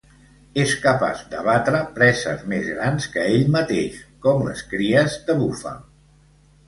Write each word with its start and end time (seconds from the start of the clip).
És 0.61 0.71
capaç 0.85 1.19
d'abatre 1.33 1.81
preses 1.99 2.41
més 2.53 2.65
que 2.69 2.73
grans 2.79 3.07
que 3.17 3.27
ell 3.37 3.45
mateix, 3.57 4.01
com 4.27 4.43
les 4.49 4.65
cries 4.73 5.19
de 5.29 5.37
búfal. 5.43 5.79